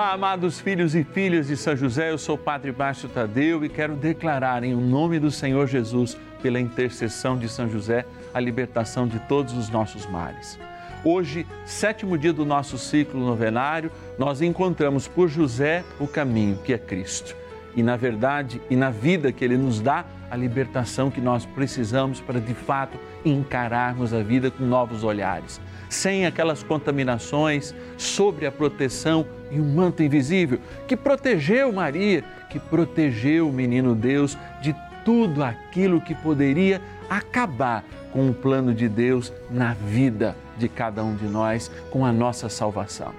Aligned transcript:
Olá, 0.00 0.12
amados 0.12 0.58
filhos 0.58 0.94
e 0.94 1.04
filhas 1.04 1.48
de 1.48 1.58
São 1.58 1.76
José, 1.76 2.10
eu 2.10 2.16
sou 2.16 2.34
o 2.34 2.38
Padre 2.38 2.72
Márcio 2.72 3.06
Tadeu 3.06 3.62
e 3.62 3.68
quero 3.68 3.94
declarar 3.94 4.64
em 4.64 4.74
nome 4.74 5.18
do 5.18 5.30
Senhor 5.30 5.66
Jesus, 5.66 6.16
pela 6.40 6.58
intercessão 6.58 7.36
de 7.36 7.50
São 7.50 7.68
José, 7.68 8.06
a 8.32 8.40
libertação 8.40 9.06
de 9.06 9.18
todos 9.28 9.52
os 9.52 9.68
nossos 9.68 10.06
males. 10.06 10.58
Hoje, 11.04 11.46
sétimo 11.66 12.16
dia 12.16 12.32
do 12.32 12.46
nosso 12.46 12.78
ciclo 12.78 13.20
novenário, 13.20 13.92
nós 14.18 14.40
encontramos 14.40 15.06
por 15.06 15.28
José 15.28 15.84
o 15.98 16.08
caminho 16.08 16.56
que 16.64 16.72
é 16.72 16.78
Cristo. 16.78 17.36
E 17.76 17.82
na 17.82 17.94
verdade 17.94 18.58
e 18.70 18.76
na 18.76 18.88
vida 18.88 19.30
que 19.30 19.44
ele 19.44 19.58
nos 19.58 19.82
dá, 19.82 20.06
a 20.30 20.36
libertação 20.36 21.10
que 21.10 21.20
nós 21.20 21.44
precisamos 21.44 22.22
para 22.22 22.40
de 22.40 22.54
fato 22.54 22.98
encararmos 23.22 24.14
a 24.14 24.22
vida 24.22 24.50
com 24.50 24.64
novos 24.64 25.04
olhares, 25.04 25.60
sem 25.90 26.24
aquelas 26.24 26.62
contaminações, 26.62 27.74
sobre 27.98 28.46
a 28.46 28.52
proteção 28.52 29.26
e 29.50 29.58
o 29.60 29.62
um 29.62 29.74
manto 29.74 30.02
invisível 30.02 30.58
que 30.86 30.96
protegeu 30.96 31.70
Maria, 31.70 32.24
que 32.48 32.58
protegeu 32.58 33.48
o 33.48 33.52
menino 33.52 33.94
Deus 33.94 34.38
de 34.62 34.74
tudo 35.04 35.42
aquilo 35.42 36.00
que 36.00 36.14
poderia 36.14 36.80
acabar 37.08 37.84
com 38.12 38.30
o 38.30 38.34
plano 38.34 38.72
de 38.72 38.88
Deus 38.88 39.32
na 39.50 39.74
vida 39.74 40.36
de 40.56 40.68
cada 40.68 41.02
um 41.02 41.14
de 41.14 41.26
nós, 41.26 41.70
com 41.90 42.04
a 42.06 42.12
nossa 42.12 42.48
salvação. 42.48 43.12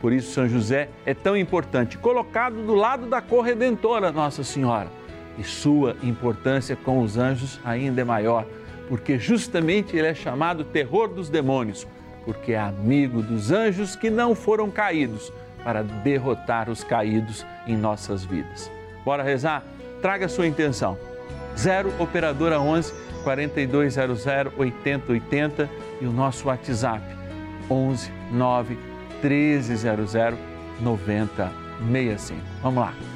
Por 0.00 0.12
isso, 0.12 0.32
São 0.32 0.48
José 0.48 0.88
é 1.04 1.14
tão 1.14 1.36
importante, 1.36 1.98
colocado 1.98 2.64
do 2.64 2.74
lado 2.74 3.06
da 3.06 3.20
corredentora 3.20 4.12
Nossa 4.12 4.44
Senhora 4.44 4.88
e 5.38 5.44
sua 5.44 5.96
importância 6.02 6.76
com 6.76 7.00
os 7.00 7.16
anjos 7.16 7.60
ainda 7.64 8.00
é 8.00 8.04
maior, 8.04 8.46
porque 8.88 9.18
justamente 9.18 9.96
ele 9.96 10.06
é 10.06 10.14
chamado 10.14 10.64
terror 10.64 11.08
dos 11.08 11.28
demônios, 11.28 11.86
porque 12.26 12.52
é 12.52 12.58
amigo 12.58 13.22
dos 13.22 13.50
anjos 13.50 13.96
que 13.96 14.10
não 14.10 14.34
foram 14.34 14.70
caídos 14.70 15.32
para 15.64 15.82
derrotar 15.82 16.68
os 16.68 16.84
caídos 16.84 17.46
em 17.66 17.76
nossas 17.76 18.24
vidas. 18.24 18.70
Bora 19.04 19.22
rezar? 19.22 19.64
Traga 20.02 20.28
sua 20.28 20.46
intenção. 20.46 20.98
0 21.56 21.90
operadora 21.98 22.60
11 22.60 22.92
4200 23.24 24.26
8080 24.58 25.70
e 26.00 26.06
o 26.06 26.12
nosso 26.12 26.48
WhatsApp 26.48 27.02
11 27.70 28.12
9 28.32 28.78
1300 29.22 30.12
9065. 30.80 32.40
Vamos 32.62 32.80
lá. 32.80 33.15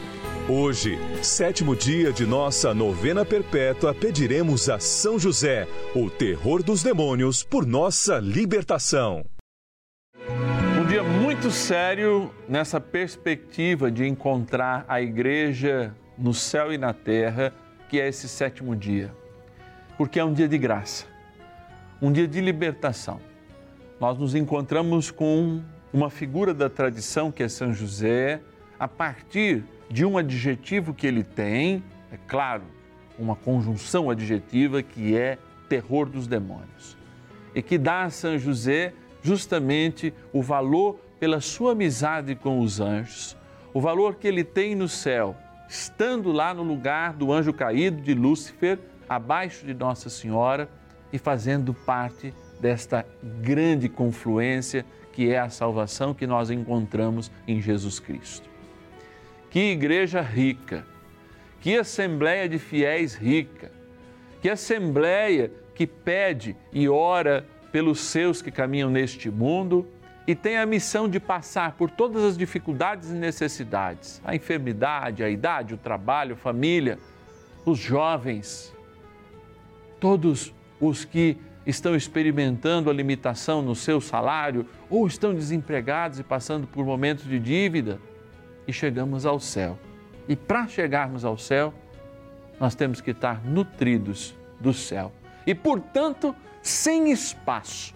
Hoje, 0.49 0.97
sétimo 1.21 1.75
dia 1.75 2.11
de 2.11 2.25
nossa 2.25 2.73
novena 2.73 3.23
perpétua, 3.23 3.93
pediremos 3.93 4.69
a 4.69 4.79
São 4.79 5.19
José, 5.19 5.67
o 5.95 6.09
terror 6.09 6.63
dos 6.63 6.81
demônios, 6.81 7.43
por 7.43 7.63
nossa 7.65 8.17
libertação. 8.17 9.23
Um 10.79 10.85
dia 10.87 11.03
muito 11.03 11.51
sério 11.51 12.33
nessa 12.49 12.81
perspectiva 12.81 13.91
de 13.91 14.07
encontrar 14.07 14.83
a 14.87 14.99
igreja 14.99 15.95
no 16.17 16.33
céu 16.33 16.73
e 16.73 16.77
na 16.77 16.91
terra, 16.91 17.53
que 17.87 18.01
é 18.01 18.07
esse 18.07 18.27
sétimo 18.27 18.75
dia. 18.75 19.13
Porque 19.95 20.19
é 20.19 20.25
um 20.25 20.33
dia 20.33 20.47
de 20.47 20.57
graça, 20.57 21.05
um 22.01 22.11
dia 22.11 22.27
de 22.27 22.41
libertação. 22.41 23.21
Nós 23.99 24.17
nos 24.17 24.33
encontramos 24.33 25.11
com 25.11 25.61
uma 25.93 26.09
figura 26.09 26.51
da 26.51 26.67
tradição 26.67 27.31
que 27.31 27.43
é 27.43 27.47
São 27.47 27.71
José, 27.71 28.41
a 28.79 28.87
partir 28.87 29.57
de 29.59 29.80
um 30.05 30.17
adjetivo 30.17 30.93
que 30.93 31.05
ele 31.05 31.23
tem, 31.23 31.83
é 32.11 32.17
claro, 32.27 32.63
uma 33.19 33.35
conjunção 33.35 34.09
adjetiva 34.09 34.81
que 34.81 35.15
é 35.15 35.37
terror 35.67 36.09
dos 36.09 36.27
demônios. 36.27 36.97
E 37.53 37.61
que 37.61 37.77
dá 37.77 38.03
a 38.03 38.09
São 38.09 38.37
José 38.37 38.93
justamente 39.21 40.13
o 40.31 40.41
valor 40.41 40.99
pela 41.19 41.41
sua 41.41 41.73
amizade 41.73 42.35
com 42.35 42.59
os 42.61 42.79
anjos, 42.79 43.37
o 43.73 43.81
valor 43.81 44.15
que 44.15 44.27
ele 44.27 44.43
tem 44.43 44.75
no 44.75 44.87
céu, 44.87 45.35
estando 45.69 46.31
lá 46.31 46.53
no 46.53 46.63
lugar 46.63 47.13
do 47.13 47.31
anjo 47.31 47.53
caído 47.53 48.01
de 48.01 48.13
Lúcifer, 48.13 48.79
abaixo 49.07 49.65
de 49.65 49.73
Nossa 49.73 50.09
Senhora 50.09 50.69
e 51.11 51.17
fazendo 51.17 51.73
parte 51.73 52.33
desta 52.59 53.05
grande 53.41 53.89
confluência 53.89 54.85
que 55.11 55.29
é 55.29 55.39
a 55.39 55.49
salvação 55.49 56.13
que 56.13 56.25
nós 56.25 56.49
encontramos 56.49 57.29
em 57.47 57.61
Jesus 57.61 57.99
Cristo. 57.99 58.50
Que 59.51 59.73
igreja 59.73 60.21
rica, 60.21 60.85
que 61.59 61.77
assembleia 61.77 62.47
de 62.47 62.57
fiéis 62.57 63.13
rica, 63.13 63.69
que 64.41 64.49
assembleia 64.49 65.51
que 65.75 65.85
pede 65.85 66.55
e 66.71 66.87
ora 66.87 67.45
pelos 67.69 67.99
seus 67.99 68.41
que 68.41 68.49
caminham 68.49 68.89
neste 68.89 69.29
mundo 69.29 69.85
e 70.25 70.33
tem 70.33 70.55
a 70.55 70.65
missão 70.65 71.09
de 71.09 71.19
passar 71.19 71.73
por 71.73 71.91
todas 71.91 72.23
as 72.23 72.37
dificuldades 72.37 73.09
e 73.09 73.13
necessidades, 73.13 74.21
a 74.23 74.33
enfermidade, 74.33 75.21
a 75.21 75.29
idade, 75.29 75.73
o 75.73 75.77
trabalho, 75.77 76.35
a 76.35 76.37
família, 76.37 76.97
os 77.65 77.77
jovens, 77.77 78.73
todos 79.99 80.53
os 80.79 81.03
que 81.03 81.35
estão 81.67 81.93
experimentando 81.93 82.89
a 82.89 82.93
limitação 82.93 83.61
no 83.61 83.75
seu 83.75 83.99
salário 83.99 84.65
ou 84.89 85.05
estão 85.05 85.33
desempregados 85.33 86.19
e 86.19 86.23
passando 86.23 86.65
por 86.67 86.85
momentos 86.85 87.25
de 87.25 87.37
dívida 87.37 87.99
e 88.67 88.73
chegamos 88.73 89.25
ao 89.25 89.39
céu. 89.39 89.77
E 90.27 90.35
para 90.35 90.67
chegarmos 90.67 91.25
ao 91.25 91.37
céu, 91.37 91.73
nós 92.59 92.75
temos 92.75 93.01
que 93.01 93.11
estar 93.11 93.43
nutridos 93.43 94.35
do 94.59 94.73
céu 94.73 95.11
e, 95.45 95.55
portanto, 95.55 96.35
sem 96.61 97.11
espaço 97.11 97.95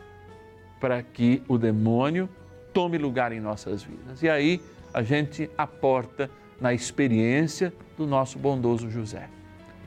para 0.80 1.02
que 1.04 1.42
o 1.48 1.58
demônio 1.58 2.28
tome 2.74 2.98
lugar 2.98 3.32
em 3.32 3.40
nossas 3.40 3.84
vidas. 3.84 4.22
E 4.22 4.30
aí 4.30 4.62
a 4.94 5.02
gente 5.02 5.50
aporta 5.58 6.30
na 6.60 6.74
experiência 6.74 7.74
do 7.98 8.08
nosso 8.08 8.40
bondoso 8.40 8.90
José, 8.90 9.30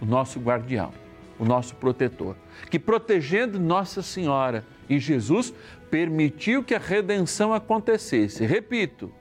o 0.00 0.06
nosso 0.06 0.38
guardião, 0.38 0.92
o 1.38 1.44
nosso 1.44 1.74
protetor, 1.76 2.36
que 2.70 2.78
protegendo 2.78 3.58
Nossa 3.58 4.02
Senhora 4.02 4.64
e 4.88 4.98
Jesus 4.98 5.52
permitiu 5.90 6.62
que 6.62 6.74
a 6.74 6.78
redenção 6.78 7.52
acontecesse. 7.52 8.44
Repito, 8.44 9.12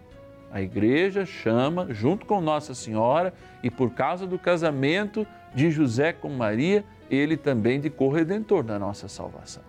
A 0.52 0.62
igreja 0.62 1.26
chama, 1.26 1.88
junto 1.90 2.26
com 2.26 2.40
Nossa 2.40 2.74
Senhora, 2.74 3.34
e 3.62 3.70
por 3.70 3.92
causa 3.92 4.26
do 4.26 4.40
casamento 4.40 5.28
de 5.54 5.70
José 5.70 6.14
com 6.14 6.30
Maria, 6.30 6.86
ele 7.10 7.36
também 7.36 7.80
de 7.80 7.90
corredentor 7.90 8.64
da 8.64 8.80
nossa 8.80 9.08
salvação. 9.08 9.64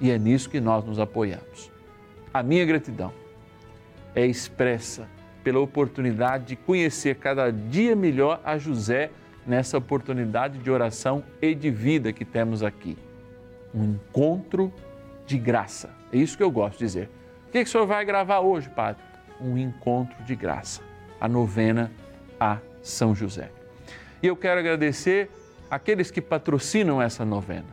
E 0.00 0.10
é 0.10 0.18
nisso 0.18 0.50
que 0.50 0.60
nós 0.60 0.84
nos 0.84 0.98
apoiamos. 0.98 1.70
A 2.32 2.42
minha 2.42 2.64
gratidão 2.64 3.12
é 4.14 4.26
expressa 4.26 5.06
pela 5.44 5.60
oportunidade 5.60 6.44
de 6.46 6.56
conhecer 6.56 7.16
cada 7.16 7.50
dia 7.50 7.94
melhor 7.94 8.40
a 8.44 8.56
José 8.56 9.10
nessa 9.46 9.76
oportunidade 9.76 10.58
de 10.58 10.70
oração 10.70 11.22
e 11.40 11.54
de 11.54 11.70
vida 11.70 12.12
que 12.12 12.24
temos 12.24 12.62
aqui. 12.62 12.96
Um 13.74 13.84
encontro 13.84 14.72
de 15.26 15.38
graça. 15.38 15.90
É 16.12 16.16
isso 16.16 16.36
que 16.36 16.42
eu 16.42 16.50
gosto 16.50 16.78
de 16.78 16.84
dizer. 16.84 17.10
O 17.48 17.52
que, 17.52 17.62
que 17.62 17.68
o 17.68 17.72
senhor 17.72 17.86
vai 17.86 18.04
gravar 18.04 18.40
hoje, 18.40 18.68
padre? 18.68 19.02
Um 19.42 19.58
encontro 19.58 20.22
de 20.24 20.34
graça. 20.36 20.80
A 21.20 21.28
novena 21.28 21.90
a 22.38 22.58
São 22.82 23.14
José. 23.14 23.50
E 24.22 24.26
eu 24.26 24.36
quero 24.36 24.60
agradecer 24.60 25.30
aqueles 25.70 26.10
que 26.10 26.20
patrocinam 26.20 27.00
essa 27.00 27.24
novena. 27.24 27.66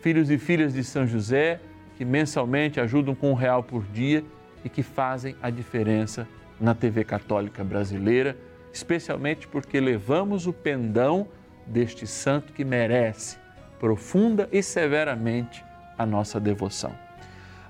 Filhos 0.00 0.30
e 0.30 0.38
filhas 0.38 0.72
de 0.72 0.82
São 0.82 1.06
José, 1.06 1.60
que 1.96 2.04
mensalmente 2.04 2.80
ajudam 2.80 3.14
com 3.14 3.30
um 3.30 3.34
real 3.34 3.62
por 3.62 3.84
dia 3.84 4.24
e 4.64 4.68
que 4.68 4.82
fazem 4.82 5.36
a 5.42 5.50
diferença 5.50 6.26
na 6.60 6.74
TV 6.74 7.04
Católica 7.04 7.64
Brasileira, 7.64 8.36
especialmente 8.72 9.48
porque 9.48 9.80
levamos 9.80 10.46
o 10.46 10.52
pendão 10.52 11.28
deste 11.66 12.06
santo 12.06 12.52
que 12.52 12.64
merece 12.64 13.38
profunda 13.78 14.48
e 14.52 14.62
severamente 14.62 15.64
a 15.96 16.04
nossa 16.04 16.38
devoção. 16.38 16.94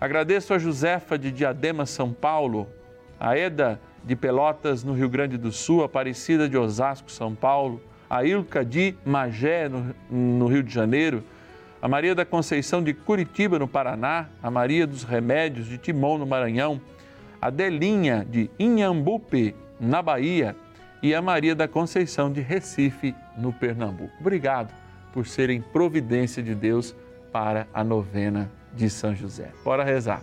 Agradeço 0.00 0.52
a 0.52 0.58
Josefa 0.58 1.18
de 1.18 1.30
Diadema, 1.30 1.86
São 1.86 2.12
Paulo, 2.12 2.68
a 3.20 3.36
Eda 3.36 3.78
de 4.02 4.16
Pelotas, 4.16 4.82
no 4.82 4.94
Rio 4.94 5.08
Grande 5.08 5.36
do 5.36 5.52
Sul, 5.52 5.84
Aparecida 5.84 6.48
de 6.48 6.56
Osasco, 6.56 7.12
São 7.12 7.34
Paulo, 7.34 7.82
a 8.08 8.24
Ilka 8.24 8.64
de 8.64 8.94
Magé, 9.04 9.68
no, 9.68 9.94
no 10.10 10.46
Rio 10.46 10.62
de 10.62 10.72
Janeiro, 10.72 11.22
a 11.82 11.86
Maria 11.86 12.14
da 12.14 12.24
Conceição 12.24 12.82
de 12.82 12.94
Curitiba, 12.94 13.58
no 13.58 13.68
Paraná, 13.68 14.28
a 14.42 14.50
Maria 14.50 14.86
dos 14.86 15.04
Remédios 15.04 15.66
de 15.66 15.76
Timon, 15.76 16.18
no 16.18 16.26
Maranhão, 16.26 16.80
a 17.40 17.50
Delinha 17.50 18.26
de 18.28 18.50
Inhambupe, 18.58 19.54
na 19.78 20.00
Bahia, 20.00 20.56
e 21.02 21.14
a 21.14 21.22
Maria 21.22 21.54
da 21.54 21.66
Conceição 21.66 22.30
de 22.30 22.40
Recife, 22.40 23.14
no 23.36 23.52
Pernambuco. 23.52 24.12
Obrigado 24.20 24.74
por 25.12 25.26
serem 25.26 25.60
providência 25.60 26.42
de 26.42 26.54
Deus 26.54 26.94
para 27.32 27.66
a 27.72 27.82
novena 27.82 28.50
de 28.74 28.90
São 28.90 29.14
José. 29.14 29.50
Bora 29.64 29.84
rezar. 29.84 30.22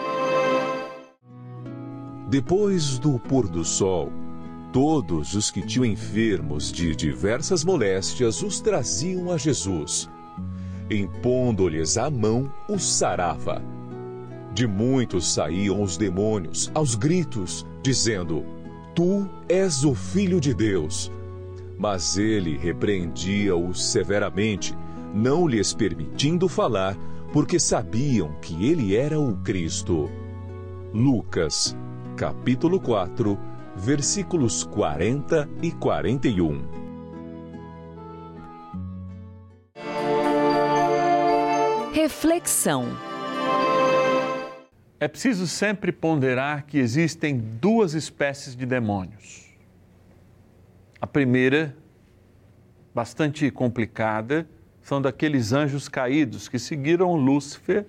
Depois 2.31 2.97
do 2.97 3.19
pôr 3.19 3.49
do 3.49 3.65
sol, 3.65 4.09
todos 4.71 5.33
os 5.33 5.51
que 5.51 5.61
tinham 5.61 5.83
enfermos 5.83 6.71
de 6.71 6.95
diversas 6.95 7.61
moléstias 7.61 8.41
os 8.41 8.61
traziam 8.61 9.29
a 9.29 9.37
Jesus. 9.37 10.09
Impondo-lhes 10.89 11.97
a 11.97 12.09
mão, 12.09 12.49
os 12.69 12.89
sarava. 12.89 13.61
De 14.53 14.65
muitos 14.65 15.33
saíam 15.33 15.81
os 15.81 15.97
demônios, 15.97 16.71
aos 16.73 16.95
gritos, 16.95 17.65
dizendo: 17.83 18.45
Tu 18.95 19.27
és 19.49 19.83
o 19.83 19.93
Filho 19.93 20.39
de 20.39 20.53
Deus. 20.53 21.11
Mas 21.77 22.17
ele 22.17 22.57
repreendia-os 22.57 23.91
severamente, 23.91 24.73
não 25.13 25.45
lhes 25.45 25.73
permitindo 25.73 26.47
falar, 26.47 26.95
porque 27.33 27.59
sabiam 27.59 28.31
que 28.41 28.65
ele 28.65 28.95
era 28.95 29.19
o 29.19 29.35
Cristo. 29.39 30.09
Lucas, 30.93 31.75
capítulo 32.21 32.79
4, 32.79 33.35
versículos 33.75 34.63
40 34.63 35.49
e 35.59 35.71
41. 35.71 36.61
Reflexão. 41.91 42.85
É 44.99 45.07
preciso 45.07 45.47
sempre 45.47 45.91
ponderar 45.91 46.67
que 46.67 46.77
existem 46.77 47.39
duas 47.39 47.95
espécies 47.95 48.55
de 48.55 48.67
demônios. 48.67 49.47
A 51.01 51.07
primeira, 51.07 51.75
bastante 52.93 53.49
complicada, 53.49 54.47
são 54.83 55.01
daqueles 55.01 55.53
anjos 55.53 55.89
caídos 55.89 56.47
que 56.47 56.59
seguiram 56.59 57.15
Lúcifer, 57.15 57.87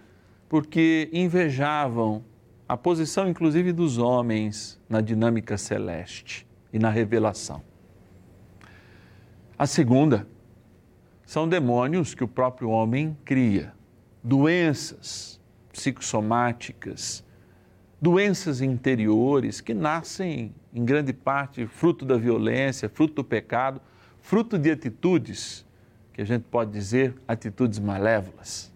porque 0.49 1.11
invejavam 1.12 2.25
a 2.73 2.76
posição, 2.79 3.29
inclusive, 3.29 3.71
dos 3.71 3.99
homens 3.99 4.81
na 4.88 5.02
dinâmica 5.02 5.59
celeste 5.59 6.47
e 6.73 6.79
na 6.79 6.88
revelação. 6.88 7.62
A 9.59 9.67
segunda 9.67 10.26
são 11.26 11.47
demônios 11.47 12.14
que 12.14 12.25
o 12.25 12.29
próprio 12.29 12.71
homem 12.71 13.14
cria, 13.26 13.75
doenças 14.25 15.38
psicossomáticas, 15.71 17.23
doenças 18.00 18.62
interiores 18.62 19.61
que 19.61 19.75
nascem 19.75 20.55
em 20.73 20.83
grande 20.83 21.12
parte 21.12 21.67
fruto 21.67 22.07
da 22.07 22.17
violência, 22.17 22.88
fruto 22.88 23.17
do 23.17 23.25
pecado, 23.25 23.83
fruto 24.23 24.59
de 24.59 24.71
atitudes 24.71 25.67
que 26.14 26.23
a 26.23 26.25
gente 26.25 26.45
pode 26.45 26.71
dizer 26.71 27.14
atitudes 27.29 27.79
malévolas. 27.79 28.73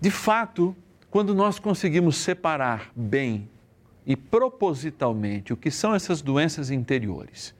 De 0.00 0.10
fato, 0.10 0.74
quando 1.16 1.34
nós 1.34 1.58
conseguimos 1.58 2.18
separar 2.18 2.92
bem 2.94 3.48
e 4.04 4.14
propositalmente 4.14 5.50
o 5.50 5.56
que 5.56 5.70
são 5.70 5.94
essas 5.94 6.20
doenças 6.20 6.70
interiores 6.70 7.54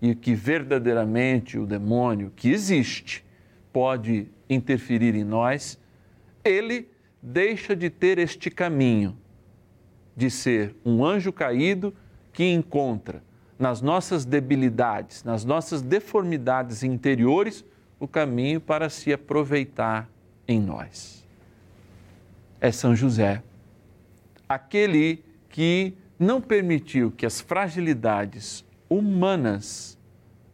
e 0.00 0.12
o 0.12 0.14
que 0.14 0.36
verdadeiramente 0.36 1.58
o 1.58 1.66
demônio 1.66 2.32
que 2.36 2.52
existe 2.52 3.24
pode 3.72 4.28
interferir 4.48 5.16
em 5.16 5.24
nós, 5.24 5.80
ele 6.44 6.88
deixa 7.20 7.74
de 7.74 7.90
ter 7.90 8.18
este 8.18 8.48
caminho 8.52 9.18
de 10.16 10.30
ser 10.30 10.72
um 10.84 11.04
anjo 11.04 11.32
caído 11.32 11.92
que 12.32 12.44
encontra 12.44 13.20
nas 13.58 13.82
nossas 13.82 14.24
debilidades, 14.24 15.24
nas 15.24 15.44
nossas 15.44 15.82
deformidades 15.82 16.84
interiores, 16.84 17.64
o 17.98 18.06
caminho 18.06 18.60
para 18.60 18.88
se 18.88 19.12
aproveitar 19.12 20.08
em 20.46 20.60
nós. 20.60 21.21
É 22.64 22.70
São 22.70 22.94
José, 22.94 23.42
aquele 24.48 25.24
que 25.48 25.94
não 26.16 26.40
permitiu 26.40 27.10
que 27.10 27.26
as 27.26 27.40
fragilidades 27.40 28.64
humanas 28.88 29.98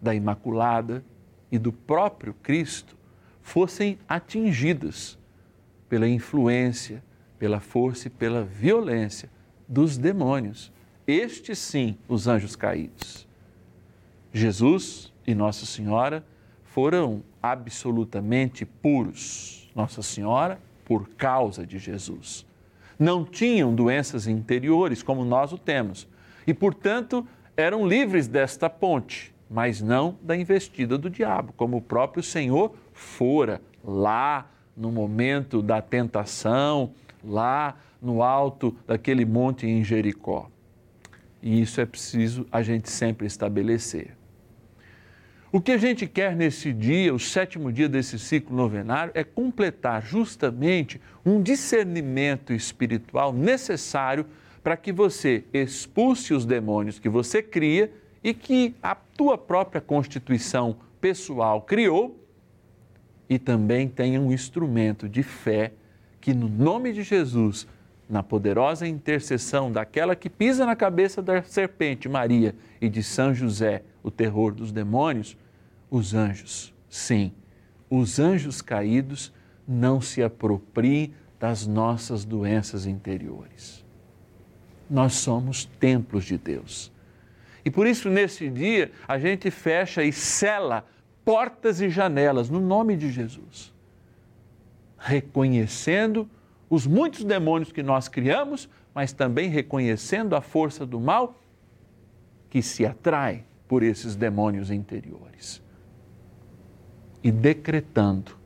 da 0.01 0.15
Imaculada 0.15 1.05
e 1.53 1.59
do 1.59 1.71
próprio 1.71 2.33
Cristo 2.43 2.97
fossem 3.43 3.99
atingidas 4.09 5.19
pela 5.87 6.09
influência, 6.09 7.05
pela 7.39 7.61
força 7.61 8.09
e 8.09 8.11
pela 8.11 8.43
violência 8.43 9.29
dos 9.69 9.99
demônios. 9.99 10.73
Estes 11.07 11.59
sim, 11.59 11.99
os 12.09 12.27
anjos 12.27 12.57
caídos. 12.57 13.29
Jesus 14.33 15.13
e 15.27 15.35
Nossa 15.35 15.67
Senhora 15.67 16.25
foram 16.65 17.23
absolutamente 17.43 18.65
puros. 18.65 19.71
Nossa 19.75 20.01
Senhora, 20.01 20.59
por 20.89 21.09
causa 21.11 21.67
de 21.67 21.79
Jesus. 21.79 22.45
Não 22.99 23.25
tinham 23.25 23.75
doenças 23.75 24.27
interiores 24.27 25.03
como 25.03 25.25
nós 25.25 25.53
o 25.53 25.59
temos 25.59 26.09
e, 26.47 26.53
portanto, 26.53 27.25
eram 27.57 27.87
livres 27.87 28.27
desta 28.27 28.71
ponte, 28.71 29.33
mas 29.49 29.81
não 29.81 30.17
da 30.23 30.37
investida 30.37 30.99
do 30.99 31.09
diabo, 31.09 31.53
como 31.57 31.77
o 31.77 31.83
próprio 31.83 32.23
Senhor 32.23 32.75
fora 32.93 33.61
lá 33.85 34.51
no 34.77 34.91
momento 34.91 35.63
da 35.63 35.81
tentação, 35.81 36.93
lá 37.23 37.77
no 38.01 38.23
alto 38.23 38.75
daquele 38.87 39.25
monte 39.25 39.67
em 39.67 39.85
Jericó. 39.85 40.49
E 41.43 41.61
isso 41.61 41.81
é 41.81 41.87
preciso 41.87 42.47
a 42.51 42.63
gente 42.63 42.91
sempre 42.91 43.27
estabelecer. 43.27 44.18
O 45.51 45.63
que 45.63 45.73
a 45.73 45.79
gente 45.79 46.07
quer 46.07 46.37
nesse 46.37 46.75
dia, 46.75 47.15
o 47.15 47.19
sétimo 47.19 47.73
dia 47.73 47.89
desse 47.89 48.19
ciclo 48.19 48.55
novenário, 48.55 49.13
é 49.15 49.25
completar 49.25 50.03
justamente 50.03 51.01
um 51.25 51.43
discernimento 51.43 52.53
espiritual 52.53 53.33
necessário 53.33 54.27
para 54.63 54.77
que 54.77 54.93
você 54.93 55.45
expulse 55.55 56.35
os 56.35 56.45
demônios 56.45 56.99
que 56.99 57.09
você 57.09 57.43
cria 57.43 57.91
e 58.23 58.35
que 58.35 58.75
a 58.83 58.95
tua 58.95 59.39
própria 59.39 59.81
constituição 59.81 60.77
pessoal 61.01 61.63
criou 61.63 62.23
e 63.27 63.39
também 63.39 63.89
tenha 63.89 64.21
um 64.21 64.31
instrumento 64.31 65.09
de 65.09 65.23
fé 65.23 65.73
que, 66.21 66.35
no 66.35 66.49
nome 66.49 66.93
de 66.93 67.03
Jesus, 67.03 67.67
na 68.09 68.23
poderosa 68.23 68.87
intercessão 68.87 69.73
daquela 69.73 70.15
que 70.15 70.29
pisa 70.29 70.67
na 70.67 70.77
cabeça 70.77 71.23
da 71.23 71.43
serpente 71.43 72.07
Maria 72.07 72.55
e 72.83 72.89
de 72.89 73.03
São 73.03 73.35
José, 73.35 73.83
o 74.09 74.11
terror 74.11 74.55
dos 74.55 74.73
demônios, 74.73 75.37
os 75.91 76.15
anjos, 76.15 76.75
sim, 76.89 77.33
os 77.89 78.19
anjos 78.19 78.61
caídos 78.61 79.33
não 79.67 80.01
se 80.01 80.23
apropriem 80.23 81.15
das 81.39 81.67
nossas 81.67 82.25
doenças 82.25 82.87
interiores. 82.87 83.85
Nós 84.91 85.15
somos 85.15 85.67
templos 85.67 86.25
de 86.25 86.39
Deus. 86.39 86.91
E 87.65 87.71
por 87.71 87.87
isso, 87.87 88.09
nesse 88.09 88.49
dia, 88.49 88.91
a 89.07 89.19
gente 89.19 89.51
fecha 89.51 90.03
e 90.03 90.11
sela 90.11 90.87
portas 91.25 91.81
e 91.83 91.91
janelas 91.91 92.49
no 92.49 92.61
nome 92.61 92.97
de 92.97 93.13
Jesus, 93.13 93.75
reconhecendo 94.97 96.29
os 96.71 96.87
muitos 96.87 97.25
demônios 97.25 97.71
que 97.71 97.83
nós 97.83 98.09
criamos, 98.09 98.69
mas 98.95 99.13
também 99.13 99.51
reconhecendo 99.51 100.35
a 100.35 100.41
força 100.41 100.87
do 100.87 100.99
mal 100.99 101.39
que 102.49 102.63
se 102.63 102.87
atrai 102.87 103.45
por 103.69 103.83
esses 103.83 104.17
demônios 104.17 104.71
interiores. 104.71 105.63
E 107.23 107.31
decretando 107.31 108.37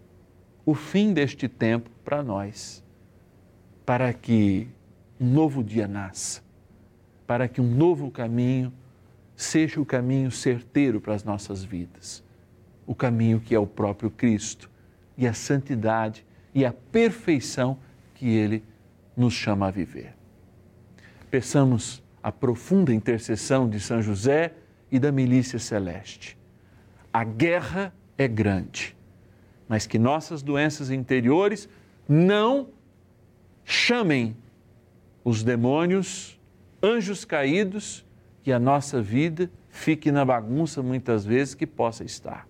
o 0.67 0.75
fim 0.75 1.13
deste 1.13 1.49
tempo 1.49 1.89
para 2.05 2.23
nós, 2.23 2.83
para 3.87 4.13
que 4.13 4.69
um 5.21 5.27
novo 5.31 5.63
dia 5.63 5.87
nasça, 5.87 6.43
para 7.27 7.47
que 7.49 7.61
um 7.61 7.71
novo 7.75 8.11
caminho 8.11 8.73
seja 9.37 9.81
o 9.81 9.87
caminho 9.87 10.31
certeiro 10.31 11.01
para 11.01 11.15
as 11.15 11.25
nossas 11.25 11.65
vidas, 11.65 12.23
o 12.87 12.95
caminho 12.95 13.41
que 13.41 13.55
é 13.55 13.59
o 13.59 13.67
próprio 13.67 14.11
Cristo 14.11 14.71
e 15.17 15.27
a 15.27 15.33
santidade 15.33 16.25
e 16.55 16.65
a 16.65 16.73
perfeição 16.73 17.79
que 18.15 18.29
Ele 18.29 18.63
nos 19.17 19.33
chama 19.33 19.69
a 19.69 19.71
viver. 19.71 20.15
Peçamos 21.31 22.03
a 22.23 22.31
profunda 22.31 22.93
intercessão 22.93 23.69
de 23.69 23.81
São 23.81 24.03
José 24.03 24.53
e 24.93 24.99
da 24.99 25.11
milícia 25.11 25.59
celeste. 25.59 26.37
A 27.11 27.25
guerra 27.25 27.95
é 28.19 28.29
grande, 28.29 28.95
mas 29.67 29.87
que 29.87 29.99
nossas 29.99 30.43
doenças 30.43 30.91
interiores 30.91 31.67
não 32.07 32.69
chamem 33.65 34.37
os 35.25 35.43
demônios, 35.43 36.39
anjos 36.83 37.25
caídos, 37.25 38.05
e 38.45 38.53
a 38.53 38.59
nossa 38.59 39.01
vida 39.01 39.51
fique 39.71 40.13
na 40.13 40.25
bagunça 40.25 40.83
muitas 40.83 41.25
vezes 41.25 41.55
que 41.55 41.67
possa 41.67 42.05
estar. 42.05 42.47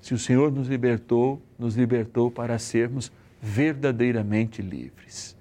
Se 0.00 0.14
o 0.14 0.18
Senhor 0.18 0.50
nos 0.50 0.68
libertou, 0.68 1.40
nos 1.58 1.76
libertou 1.76 2.30
para 2.30 2.58
sermos 2.58 3.12
verdadeiramente 3.40 4.62
livres. 4.62 5.36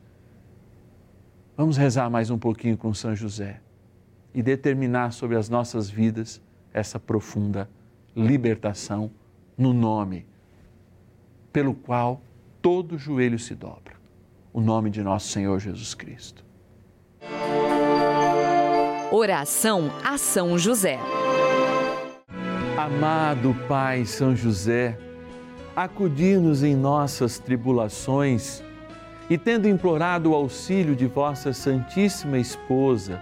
Vamos 1.56 1.78
rezar 1.78 2.10
mais 2.10 2.30
um 2.30 2.38
pouquinho 2.38 2.78
com 2.78 2.94
São 2.94 3.16
José 3.16 3.62
e 4.34 4.42
determinar 4.42 5.12
sobre 5.12 5.36
as 5.36 5.50
nossas 5.50 5.90
vidas 5.90 6.42
essa 6.74 7.00
profunda 7.00 7.70
libertação 8.16 9.12
no 9.58 9.74
nome 9.74 10.26
pelo 11.52 11.74
qual 11.74 12.22
todo 12.62 12.98
joelho 12.98 13.40
se 13.40 13.56
dobra 13.56 13.96
o 14.54 14.62
nome 14.62 14.90
de 14.90 15.04
nosso 15.04 15.28
Senhor 15.28 15.60
Jesus 15.60 15.94
Cristo. 15.94 16.44
Oração 19.12 19.92
a 20.04 20.18
São 20.18 20.58
José. 20.58 21.00
Amado 22.78 23.56
Pai 23.68 24.06
São 24.06 24.36
José, 24.36 24.98
acudir-nos 25.76 26.64
em 26.64 26.76
nossas 26.76 27.38
tribulações 27.40 28.64
e, 29.30 29.38
tendo 29.38 29.68
implorado 29.68 30.32
o 30.32 30.36
auxílio 30.36 30.96
de 30.96 31.06
vossa 31.06 31.54
Santíssima 31.54 32.38
Esposa, 32.38 33.22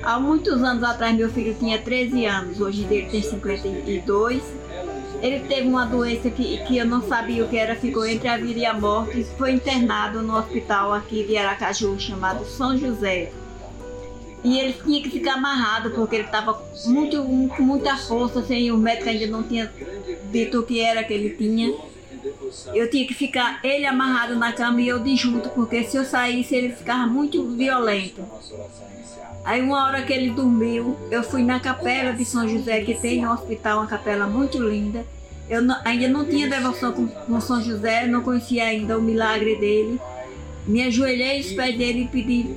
Há 0.00 0.18
muitos 0.18 0.62
anos 0.62 0.82
atrás, 0.82 1.14
meu 1.16 1.30
filho 1.30 1.54
tinha 1.58 1.78
13 1.78 2.24
anos, 2.24 2.60
hoje 2.60 2.86
ele 2.90 3.10
tem 3.10 3.22
52. 3.22 4.42
Ele 5.20 5.40
teve 5.40 5.68
uma 5.68 5.84
doença 5.84 6.30
que, 6.30 6.58
que 6.64 6.76
eu 6.76 6.84
não 6.84 7.02
sabia 7.02 7.44
o 7.44 7.48
que 7.48 7.56
era, 7.56 7.76
ficou 7.76 8.04
entre 8.04 8.26
a 8.26 8.36
vida 8.36 8.58
e 8.58 8.66
a 8.66 8.74
morte 8.74 9.24
foi 9.38 9.52
internado 9.52 10.20
no 10.22 10.36
hospital 10.36 10.92
aqui 10.92 11.24
de 11.24 11.36
Aracaju, 11.36 11.98
chamado 12.00 12.44
São 12.44 12.76
José. 12.76 13.30
E 14.42 14.58
ele 14.58 14.72
tinha 14.72 15.00
que 15.00 15.10
ficar 15.10 15.34
amarrado 15.34 15.90
porque 15.90 16.16
ele 16.16 16.24
estava 16.24 16.54
com 16.54 17.62
muita 17.62 17.96
força, 17.96 18.40
assim, 18.40 18.72
o 18.72 18.76
médico 18.76 19.08
ainda 19.08 19.26
não 19.28 19.44
tinha 19.44 19.72
dito 20.32 20.58
o 20.58 20.62
que 20.64 20.80
era 20.80 21.04
que 21.04 21.12
ele 21.12 21.30
tinha. 21.30 21.72
Eu 22.74 22.88
tinha 22.90 23.06
que 23.06 23.14
ficar 23.14 23.60
ele 23.64 23.86
amarrado 23.86 24.36
na 24.36 24.52
cama 24.52 24.80
e 24.80 24.88
eu 24.88 24.98
de 24.98 25.14
junto, 25.16 25.48
porque 25.50 25.84
se 25.84 25.96
eu 25.96 26.04
saísse 26.04 26.54
ele 26.54 26.72
ficava 26.74 27.06
muito 27.06 27.44
violento. 27.50 28.22
Aí 29.44 29.60
uma 29.60 29.84
hora 29.86 30.02
que 30.02 30.12
ele 30.12 30.30
dormiu, 30.30 30.96
eu 31.10 31.22
fui 31.22 31.42
na 31.42 31.58
capela 31.58 32.12
de 32.12 32.24
São 32.24 32.46
José, 32.48 32.80
que 32.82 32.94
tem 32.94 33.22
no 33.22 33.32
hospital 33.32 33.78
uma 33.78 33.86
capela 33.86 34.26
muito 34.26 34.62
linda. 34.62 35.04
Eu 35.50 35.60
não- 35.60 35.76
ainda 35.84 36.08
não 36.08 36.24
tinha 36.24 36.48
devoção 36.48 36.92
com, 36.92 37.06
com 37.08 37.40
São 37.40 37.60
José, 37.60 38.06
não 38.06 38.22
conhecia 38.22 38.64
ainda 38.64 38.96
o 38.96 39.02
milagre 39.02 39.56
dele. 39.56 40.00
Me 40.64 40.84
ajoelhei 40.84 41.38
aos 41.38 41.52
pés 41.52 41.76
dele 41.76 42.02
e 42.04 42.08
pedi, 42.08 42.54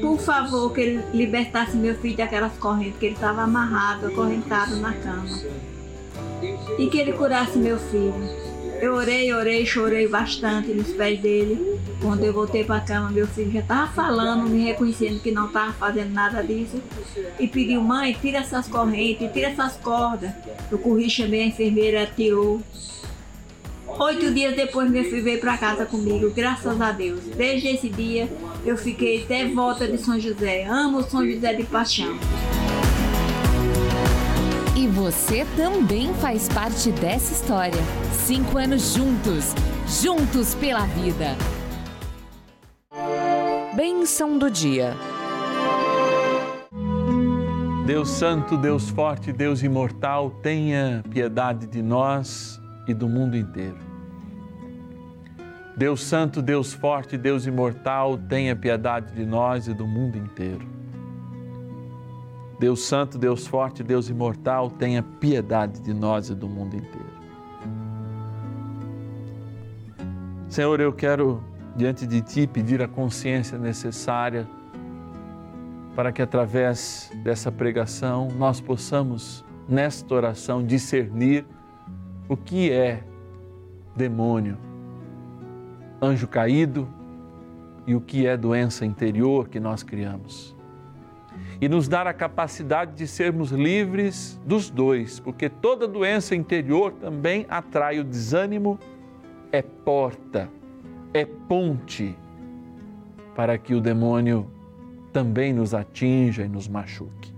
por 0.00 0.18
favor, 0.18 0.72
que 0.74 0.80
ele 0.80 1.04
libertasse 1.14 1.76
meu 1.76 1.94
filho 1.94 2.16
daquelas 2.16 2.52
correntes, 2.58 2.98
que 2.98 3.06
ele 3.06 3.14
estava 3.14 3.42
amarrado, 3.42 4.06
acorrentado 4.08 4.74
na 4.76 4.92
cama. 4.92 5.28
E 6.76 6.88
que 6.88 6.98
ele 6.98 7.12
curasse 7.12 7.56
meu 7.56 7.78
filho. 7.78 8.45
Eu 8.80 8.94
orei, 8.94 9.32
orei, 9.32 9.64
chorei 9.64 10.06
bastante 10.06 10.68
nos 10.68 10.88
pés 10.88 11.20
dele. 11.20 11.78
Quando 12.00 12.24
eu 12.24 12.32
voltei 12.32 12.64
para 12.64 12.76
a 12.76 12.80
cama, 12.80 13.10
meu 13.10 13.26
filho 13.26 13.50
já 13.52 13.60
estava 13.60 13.90
falando, 13.92 14.48
me 14.48 14.64
reconhecendo 14.64 15.20
que 15.20 15.30
não 15.30 15.46
estava 15.46 15.72
fazendo 15.72 16.12
nada 16.12 16.42
disso. 16.42 16.82
E 17.38 17.48
pediu, 17.48 17.80
mãe, 17.80 18.16
tira 18.20 18.38
essas 18.38 18.68
correntes, 18.68 19.32
tira 19.32 19.48
essas 19.48 19.76
cordas. 19.76 20.30
Eu 20.70 20.78
corri, 20.78 21.08
chamei 21.08 21.42
a 21.42 21.46
enfermeira, 21.46 22.10
tirou. 22.14 22.60
Oito 23.98 24.30
dias 24.32 24.54
depois, 24.54 24.90
meu 24.90 25.04
filho 25.04 25.24
veio 25.24 25.40
para 25.40 25.56
casa 25.56 25.86
comigo, 25.86 26.30
graças 26.30 26.78
a 26.80 26.92
Deus. 26.92 27.20
Desde 27.36 27.68
esse 27.68 27.88
dia, 27.88 28.28
eu 28.64 28.76
fiquei 28.76 29.24
devota 29.24 29.88
de 29.88 29.96
São 29.96 30.20
José. 30.20 30.64
Amo 30.64 31.02
São 31.02 31.26
José 31.26 31.54
de 31.54 31.62
paixão. 31.64 32.18
E 34.76 34.86
você 34.86 35.46
também 35.56 36.12
faz 36.12 36.50
parte 36.50 36.92
dessa 36.92 37.32
história. 37.32 37.80
Cinco 38.12 38.58
anos 38.58 38.92
juntos, 38.92 39.54
juntos 40.02 40.54
pela 40.54 40.84
vida. 40.88 41.34
Bênção 43.74 44.36
do 44.36 44.50
dia. 44.50 44.94
Deus 47.86 48.10
Santo, 48.10 48.58
Deus 48.58 48.90
Forte, 48.90 49.32
Deus 49.32 49.62
Imortal, 49.62 50.28
tenha 50.42 51.02
piedade 51.08 51.66
de 51.66 51.80
nós 51.80 52.60
e 52.86 52.92
do 52.92 53.08
mundo 53.08 53.34
inteiro. 53.34 53.78
Deus 55.74 56.02
Santo, 56.02 56.42
Deus 56.42 56.74
Forte, 56.74 57.16
Deus 57.16 57.46
Imortal, 57.46 58.18
tenha 58.18 58.54
piedade 58.54 59.14
de 59.14 59.24
nós 59.24 59.68
e 59.68 59.72
do 59.72 59.86
mundo 59.86 60.18
inteiro. 60.18 60.75
Deus 62.58 62.80
Santo, 62.80 63.18
Deus 63.18 63.46
Forte, 63.46 63.82
Deus 63.82 64.08
Imortal, 64.08 64.70
tenha 64.70 65.02
piedade 65.02 65.80
de 65.80 65.92
nós 65.92 66.30
e 66.30 66.34
do 66.34 66.48
mundo 66.48 66.74
inteiro. 66.74 67.16
Senhor, 70.48 70.80
eu 70.80 70.92
quero 70.92 71.42
diante 71.76 72.06
de 72.06 72.22
Ti 72.22 72.46
pedir 72.46 72.80
a 72.80 72.88
consciência 72.88 73.58
necessária 73.58 74.48
para 75.94 76.10
que 76.12 76.22
através 76.22 77.10
dessa 77.22 77.52
pregação 77.52 78.28
nós 78.38 78.60
possamos, 78.60 79.44
nesta 79.68 80.14
oração, 80.14 80.64
discernir 80.64 81.44
o 82.28 82.36
que 82.36 82.70
é 82.70 83.02
demônio, 83.94 84.56
anjo 86.00 86.26
caído 86.26 86.88
e 87.86 87.94
o 87.94 88.00
que 88.00 88.26
é 88.26 88.36
doença 88.36 88.86
interior 88.86 89.48
que 89.48 89.60
nós 89.60 89.82
criamos. 89.82 90.55
E 91.60 91.68
nos 91.68 91.88
dar 91.88 92.06
a 92.06 92.12
capacidade 92.12 92.92
de 92.92 93.06
sermos 93.06 93.50
livres 93.50 94.40
dos 94.44 94.68
dois, 94.68 95.18
porque 95.20 95.48
toda 95.48 95.88
doença 95.88 96.34
interior 96.34 96.92
também 96.92 97.46
atrai 97.48 97.98
o 97.98 98.04
desânimo, 98.04 98.78
é 99.50 99.62
porta, 99.62 100.50
é 101.14 101.24
ponte 101.24 102.16
para 103.34 103.56
que 103.58 103.74
o 103.74 103.80
demônio 103.80 104.50
também 105.12 105.52
nos 105.52 105.72
atinja 105.72 106.44
e 106.44 106.48
nos 106.48 106.68
machuque. 106.68 107.34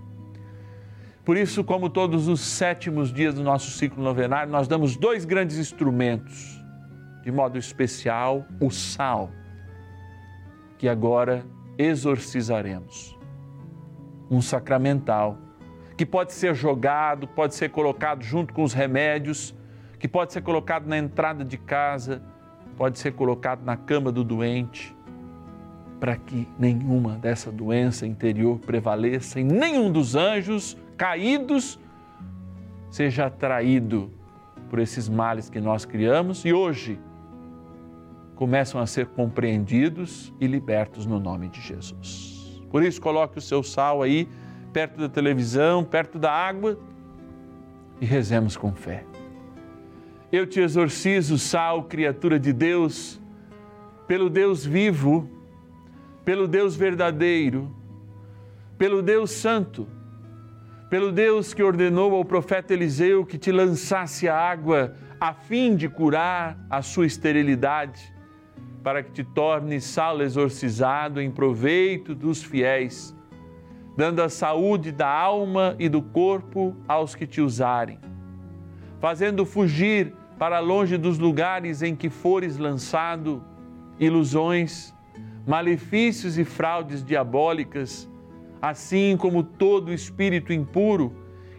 Por 1.24 1.36
isso, 1.36 1.62
como 1.62 1.90
todos 1.90 2.26
os 2.26 2.40
sétimos 2.40 3.12
dias 3.12 3.34
do 3.34 3.42
nosso 3.42 3.70
ciclo 3.72 4.02
novenário, 4.02 4.50
nós 4.50 4.66
damos 4.66 4.96
dois 4.96 5.24
grandes 5.26 5.58
instrumentos, 5.58 6.58
de 7.22 7.30
modo 7.30 7.58
especial, 7.58 8.46
o 8.58 8.70
sal, 8.70 9.30
que 10.78 10.88
agora 10.88 11.44
exorcizaremos. 11.76 13.17
Um 14.30 14.42
sacramental, 14.42 15.38
que 15.96 16.04
pode 16.04 16.32
ser 16.32 16.54
jogado, 16.54 17.26
pode 17.26 17.54
ser 17.54 17.70
colocado 17.70 18.22
junto 18.22 18.52
com 18.52 18.62
os 18.62 18.72
remédios, 18.72 19.54
que 19.98 20.06
pode 20.06 20.32
ser 20.32 20.42
colocado 20.42 20.86
na 20.86 20.96
entrada 20.96 21.44
de 21.44 21.56
casa, 21.56 22.22
pode 22.76 22.98
ser 22.98 23.12
colocado 23.12 23.64
na 23.64 23.76
cama 23.76 24.12
do 24.12 24.22
doente 24.22 24.96
para 25.98 26.16
que 26.16 26.46
nenhuma 26.58 27.16
dessa 27.16 27.50
doença 27.50 28.06
interior 28.06 28.58
prevaleça 28.58 29.40
e 29.40 29.44
nenhum 29.44 29.90
dos 29.90 30.14
anjos 30.14 30.76
caídos 30.96 31.78
seja 32.90 33.26
atraído 33.26 34.10
por 34.70 34.78
esses 34.78 35.08
males 35.08 35.50
que 35.50 35.60
nós 35.60 35.84
criamos 35.84 36.44
e 36.44 36.52
hoje 36.52 36.98
começam 38.36 38.80
a 38.80 38.86
ser 38.86 39.06
compreendidos 39.06 40.32
e 40.40 40.46
libertos 40.46 41.04
no 41.04 41.18
nome 41.18 41.48
de 41.48 41.60
Jesus. 41.60 42.37
Por 42.70 42.82
isso, 42.82 43.00
coloque 43.00 43.38
o 43.38 43.40
seu 43.40 43.62
sal 43.62 44.02
aí, 44.02 44.28
perto 44.72 44.98
da 44.98 45.08
televisão, 45.08 45.84
perto 45.84 46.18
da 46.18 46.30
água 46.30 46.78
e 48.00 48.06
rezemos 48.06 48.56
com 48.56 48.72
fé. 48.72 49.04
Eu 50.30 50.46
te 50.46 50.60
exorcizo, 50.60 51.38
sal, 51.38 51.84
criatura 51.84 52.38
de 52.38 52.52
Deus, 52.52 53.20
pelo 54.06 54.28
Deus 54.28 54.64
vivo 54.64 55.38
pelo 56.28 56.46
Deus 56.46 56.76
verdadeiro, 56.76 57.74
pelo 58.76 59.00
Deus 59.00 59.30
santo, 59.30 59.88
pelo 60.90 61.10
Deus 61.10 61.54
que 61.54 61.62
ordenou 61.62 62.14
ao 62.14 62.22
profeta 62.22 62.74
Eliseu 62.74 63.24
que 63.24 63.38
te 63.38 63.50
lançasse 63.50 64.28
a 64.28 64.36
água 64.36 64.94
a 65.18 65.32
fim 65.32 65.74
de 65.74 65.88
curar 65.88 66.58
a 66.68 66.82
sua 66.82 67.06
esterilidade, 67.06 68.14
para 68.88 69.02
que 69.02 69.10
te 69.10 69.22
torne 69.22 69.82
sal 69.82 70.22
exorcizado 70.22 71.20
em 71.20 71.30
proveito 71.30 72.14
dos 72.14 72.42
fiéis, 72.42 73.14
dando 73.94 74.22
a 74.22 74.30
saúde 74.30 74.92
da 74.92 75.06
alma 75.06 75.76
e 75.78 75.90
do 75.90 76.00
corpo 76.00 76.74
aos 76.88 77.14
que 77.14 77.26
te 77.26 77.38
usarem. 77.38 77.98
fazendo 78.98 79.44
fugir 79.44 80.14
para 80.38 80.58
longe 80.58 80.96
dos 80.96 81.18
lugares 81.18 81.82
em 81.82 81.94
que 81.94 82.08
fores 82.08 82.56
lançado 82.56 83.44
ilusões, 84.00 84.94
malefícios 85.46 86.38
e 86.38 86.44
fraudes 86.44 87.04
diabólicas, 87.04 88.10
assim 88.62 89.18
como 89.18 89.42
todo 89.42 89.92
espírito 89.92 90.50
impuro, 90.50 91.12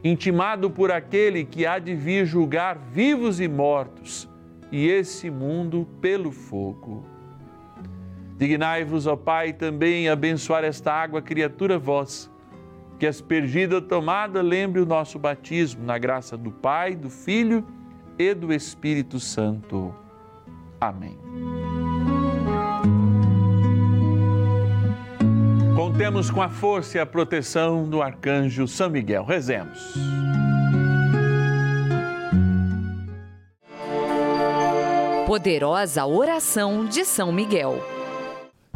intimado 0.04 0.72
por 0.72 0.92
aquele 0.92 1.46
que 1.46 1.63
há 1.63 1.78
de 1.78 1.94
vir 1.94 2.26
julgar 2.26 2.76
vivos 2.92 3.39
e 3.39 3.48
mortos, 3.48 4.28
e 4.72 4.88
esse 4.88 5.30
mundo 5.30 5.88
pelo 6.02 6.32
fogo. 6.32 7.18
Dignai-vos, 8.39 9.06
ó 9.06 9.17
Pai, 9.17 9.52
também 9.52 10.08
abençoar 10.08 10.63
esta 10.63 10.93
água, 10.93 11.21
criatura 11.21 11.78
vossa, 11.78 12.30
que 12.97 13.06
aspergida 13.06 13.82
tomada 13.82 14.41
lembre 14.41 14.80
o 14.80 14.86
nosso 14.86 15.19
batismo, 15.19 15.84
na 15.84 15.97
graça 15.97 16.38
do 16.38 16.49
Pai, 16.49 16.95
do 16.95 17.10
Filho 17.10 17.67
e 18.17 18.34
do 18.34 18.54
Espírito 18.54 19.19
Santo. 19.19 19.93
Amém. 20.80 21.19
Contemos 25.75 26.32
com 26.32 26.41
a 26.41 26.47
força 26.47 26.97
e 26.97 27.02
a 27.02 27.06
proteção 27.06 27.84
do 27.89 28.02
arcanjo 28.02 28.65
São 28.69 28.89
Miguel. 28.89 29.25
Rezemos. 29.25 29.95
Poderosa 35.28 36.06
oração 36.06 36.86
de 36.86 37.04
São 37.04 37.34
Miguel. 37.34 37.99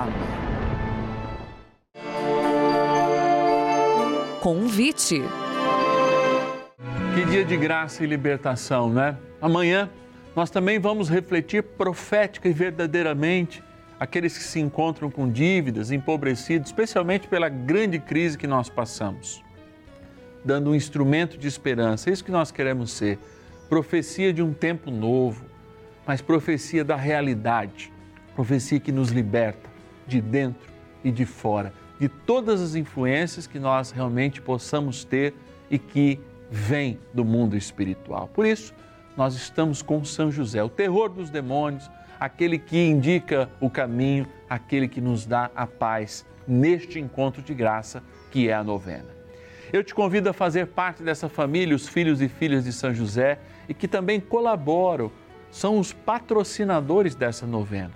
Amém. 0.00 0.14
Convite. 4.40 5.22
Que 7.14 7.24
dia 7.26 7.44
de 7.44 7.56
graça 7.56 8.02
e 8.02 8.06
libertação, 8.06 8.90
né? 8.90 9.18
Amanhã 9.42 9.90
nós 10.34 10.48
também 10.48 10.78
vamos 10.78 11.10
refletir 11.10 11.62
profética 11.62 12.48
e 12.48 12.52
verdadeiramente 12.52 13.62
aqueles 13.98 14.38
que 14.38 14.44
se 14.44 14.58
encontram 14.58 15.10
com 15.10 15.30
dívidas, 15.30 15.90
empobrecidos, 15.90 16.68
especialmente 16.68 17.28
pela 17.28 17.50
grande 17.50 17.98
crise 17.98 18.38
que 18.38 18.46
nós 18.46 18.70
passamos. 18.70 19.42
Dando 20.42 20.70
um 20.70 20.74
instrumento 20.74 21.36
de 21.36 21.46
esperança, 21.46 22.08
é 22.08 22.12
isso 22.14 22.24
que 22.24 22.30
nós 22.30 22.50
queremos 22.50 22.92
ser. 22.92 23.18
Profecia 23.68 24.32
de 24.32 24.42
um 24.42 24.54
tempo 24.54 24.90
novo, 24.90 25.44
mas 26.06 26.22
profecia 26.22 26.82
da 26.82 26.96
realidade, 26.96 27.92
profecia 28.34 28.80
que 28.80 28.90
nos 28.90 29.10
liberta 29.10 29.69
de 30.10 30.20
dentro 30.20 30.68
e 31.02 31.10
de 31.10 31.24
fora 31.24 31.72
de 32.00 32.08
todas 32.08 32.62
as 32.62 32.74
influências 32.74 33.46
que 33.46 33.58
nós 33.58 33.90
realmente 33.90 34.40
possamos 34.40 35.04
ter 35.04 35.34
e 35.70 35.78
que 35.78 36.18
vêm 36.50 36.98
do 37.12 37.26
mundo 37.26 37.58
espiritual. 37.58 38.26
Por 38.28 38.46
isso, 38.46 38.74
nós 39.14 39.34
estamos 39.34 39.82
com 39.82 40.02
São 40.02 40.32
José, 40.32 40.62
o 40.62 40.68
terror 40.70 41.10
dos 41.10 41.28
demônios, 41.28 41.90
aquele 42.18 42.58
que 42.58 42.78
indica 42.78 43.50
o 43.60 43.68
caminho, 43.68 44.26
aquele 44.48 44.88
que 44.88 45.00
nos 45.00 45.26
dá 45.26 45.50
a 45.54 45.66
paz 45.66 46.24
neste 46.48 46.98
encontro 46.98 47.42
de 47.42 47.52
graça 47.52 48.02
que 48.30 48.48
é 48.48 48.54
a 48.54 48.64
novena. 48.64 49.20
Eu 49.70 49.84
te 49.84 49.94
convido 49.94 50.30
a 50.30 50.32
fazer 50.32 50.68
parte 50.68 51.02
dessa 51.02 51.28
família, 51.28 51.76
os 51.76 51.86
filhos 51.86 52.22
e 52.22 52.28
filhas 52.28 52.64
de 52.64 52.72
São 52.72 52.94
José, 52.94 53.38
e 53.68 53.74
que 53.74 53.86
também 53.86 54.18
colaboram, 54.18 55.12
são 55.50 55.78
os 55.78 55.92
patrocinadores 55.92 57.14
dessa 57.14 57.46
novena. 57.46 57.92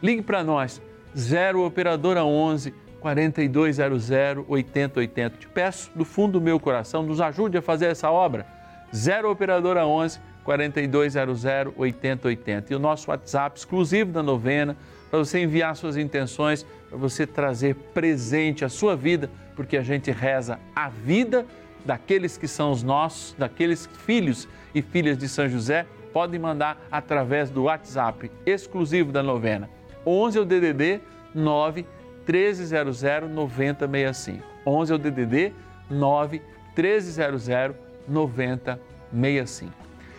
Ligue 0.00 0.22
para 0.22 0.44
nós, 0.44 0.80
0 1.18 1.64
Operadora 1.64 2.24
11 2.24 2.72
4200 3.00 4.10
8080. 4.48 5.36
Te 5.38 5.48
peço 5.48 5.90
do 5.94 6.04
fundo 6.04 6.38
do 6.38 6.40
meu 6.40 6.60
coração, 6.60 7.02
nos 7.02 7.20
ajude 7.20 7.58
a 7.58 7.62
fazer 7.62 7.86
essa 7.86 8.10
obra. 8.10 8.46
0 8.94 9.30
Operadora 9.30 9.84
11 9.84 10.20
4200 10.44 11.44
8080. 11.76 12.72
E 12.72 12.76
o 12.76 12.78
nosso 12.78 13.10
WhatsApp 13.10 13.58
exclusivo 13.58 14.12
da 14.12 14.22
novena, 14.22 14.76
para 15.10 15.18
você 15.18 15.40
enviar 15.40 15.74
suas 15.74 15.96
intenções, 15.96 16.64
para 16.88 16.96
você 16.96 17.26
trazer 17.26 17.74
presente 17.92 18.64
a 18.64 18.68
sua 18.68 18.94
vida, 18.94 19.28
porque 19.56 19.76
a 19.76 19.82
gente 19.82 20.10
reza 20.12 20.60
a 20.74 20.88
vida 20.88 21.44
daqueles 21.84 22.36
que 22.36 22.46
são 22.46 22.70
os 22.70 22.82
nossos, 22.82 23.34
daqueles 23.36 23.86
filhos 24.06 24.48
e 24.74 24.82
filhas 24.82 25.18
de 25.18 25.28
São 25.28 25.48
José, 25.48 25.84
podem 26.12 26.38
mandar 26.38 26.80
através 26.90 27.50
do 27.50 27.64
WhatsApp 27.64 28.30
exclusivo 28.46 29.10
da 29.10 29.22
novena. 29.22 29.77
11 30.08 30.38
é 30.38 30.40
o 30.40 30.44
DDD 30.44 31.00
9 31.34 31.86
1300 32.26 33.02
9065. 33.30 34.42
11 34.64 34.92
é 34.92 34.94
o 34.94 34.98
DDD 34.98 35.52
9 35.90 36.42
1300 36.76 37.76
9065. 38.08 39.72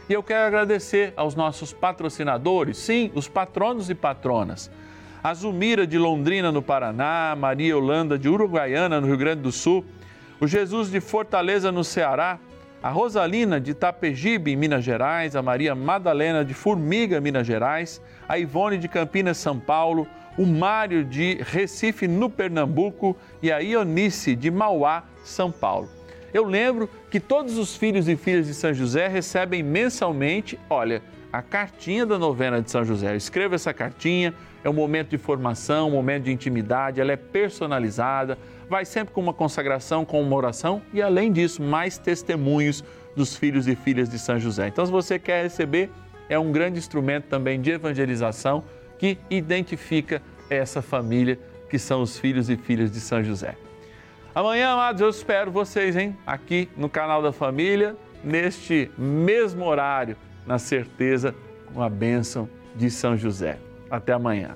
E 0.07 0.13
eu 0.13 0.21
quero 0.23 0.47
agradecer 0.47 1.13
aos 1.15 1.35
nossos 1.35 1.73
patrocinadores, 1.73 2.77
sim, 2.77 3.11
os 3.15 3.27
patronos 3.27 3.89
e 3.89 3.95
patronas. 3.95 4.69
A 5.23 5.33
Zumira 5.33 5.85
de 5.85 5.97
Londrina, 5.97 6.51
no 6.51 6.61
Paraná, 6.61 7.35
Maria 7.37 7.77
Holanda 7.77 8.17
de 8.17 8.29
Uruguaiana, 8.29 9.01
no 9.01 9.07
Rio 9.07 9.17
Grande 9.17 9.41
do 9.41 9.51
Sul, 9.51 9.85
o 10.39 10.47
Jesus 10.47 10.89
de 10.89 10.99
Fortaleza, 10.99 11.71
no 11.71 11.83
Ceará, 11.83 12.39
a 12.81 12.89
Rosalina 12.89 13.59
de 13.59 13.73
Tapejibe, 13.73 14.55
Minas 14.55 14.83
Gerais, 14.83 15.35
a 15.35 15.41
Maria 15.41 15.75
Madalena 15.75 16.45
de 16.45 16.53
Formiga, 16.53 17.19
Minas 17.19 17.45
Gerais, 17.45 18.01
a 18.27 18.37
Ivone 18.37 18.77
de 18.77 18.87
Campinas, 18.87 19.37
São 19.37 19.59
Paulo, 19.59 20.07
o 20.37 20.45
Mário 20.45 21.03
de 21.03 21.39
Recife, 21.41 22.07
no 22.07 22.29
Pernambuco 22.29 23.17
e 23.41 23.51
a 23.51 23.59
Ionice 23.59 24.35
de 24.35 24.49
Mauá, 24.49 25.03
São 25.23 25.51
Paulo. 25.51 25.89
Eu 26.33 26.45
lembro 26.45 26.89
que 27.09 27.19
todos 27.19 27.57
os 27.57 27.75
filhos 27.75 28.07
e 28.07 28.15
filhas 28.15 28.47
de 28.47 28.53
São 28.53 28.73
José 28.73 29.07
recebem 29.07 29.61
mensalmente, 29.61 30.57
olha, 30.69 31.01
a 31.33 31.41
cartinha 31.41 32.05
da 32.05 32.17
novena 32.17 32.61
de 32.61 32.71
São 32.71 32.85
José. 32.85 33.15
Escreva 33.15 33.55
essa 33.55 33.73
cartinha, 33.73 34.33
é 34.63 34.69
um 34.69 34.73
momento 34.73 35.09
de 35.09 35.17
formação, 35.17 35.89
um 35.89 35.91
momento 35.91 36.23
de 36.23 36.31
intimidade, 36.31 37.01
ela 37.01 37.11
é 37.11 37.17
personalizada, 37.17 38.37
vai 38.69 38.85
sempre 38.85 39.13
com 39.13 39.19
uma 39.19 39.33
consagração, 39.33 40.05
com 40.05 40.21
uma 40.21 40.35
oração 40.35 40.81
e, 40.93 41.01
além 41.01 41.31
disso, 41.31 41.61
mais 41.61 41.97
testemunhos 41.97 42.83
dos 43.15 43.35
filhos 43.35 43.67
e 43.67 43.75
filhas 43.75 44.07
de 44.07 44.19
São 44.19 44.39
José. 44.39 44.67
Então, 44.67 44.85
se 44.85 44.91
você 44.91 45.17
quer 45.17 45.43
receber, 45.43 45.89
é 46.29 46.37
um 46.37 46.51
grande 46.51 46.77
instrumento 46.77 47.25
também 47.25 47.59
de 47.59 47.71
evangelização 47.71 48.63
que 48.97 49.17
identifica 49.29 50.21
essa 50.49 50.81
família 50.81 51.39
que 51.69 51.79
são 51.79 52.01
os 52.01 52.17
filhos 52.17 52.49
e 52.49 52.55
filhas 52.55 52.91
de 52.91 52.99
São 52.99 53.23
José. 53.23 53.55
Amanhã, 54.33 54.69
amados, 54.69 55.01
eu 55.01 55.09
espero 55.09 55.51
vocês, 55.51 55.95
hein? 55.95 56.15
Aqui 56.25 56.69
no 56.77 56.87
canal 56.87 57.21
da 57.21 57.31
família, 57.31 57.95
neste 58.23 58.91
mesmo 58.97 59.65
horário, 59.65 60.15
na 60.45 60.59
certeza, 60.59 61.33
com 61.73 61.81
a 61.81 61.89
bênção 61.89 62.47
de 62.75 62.89
São 62.89 63.17
José. 63.17 63.57
Até 63.89 64.13
amanhã. 64.13 64.55